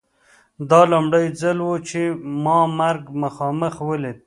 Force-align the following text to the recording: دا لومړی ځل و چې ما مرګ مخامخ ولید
دا 0.69 0.81
لومړی 0.91 1.25
ځل 1.41 1.57
و 1.67 1.71
چې 1.89 2.01
ما 2.43 2.59
مرګ 2.79 3.03
مخامخ 3.23 3.73
ولید 3.89 4.17